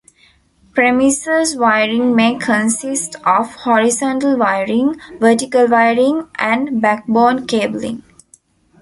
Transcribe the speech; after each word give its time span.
Premises 0.73 1.55
wiring 1.55 2.15
may 2.15 2.33
consist 2.35 3.15
of 3.23 3.53
horizontal 3.53 4.35
wiring, 4.35 4.99
vertical 5.19 5.67
wiring, 5.67 6.27
and 6.39 6.81
backbone 6.81 7.45
cabling. 7.45 8.01